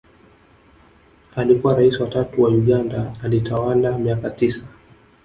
Alikua 1.35 1.73
raisi 1.75 2.01
wa 2.03 2.09
tatu 2.09 2.41
wa 2.43 2.49
Uganda 2.49 3.11
alitawala 3.23 3.97
miaka 3.97 4.29
tisa 4.29 4.63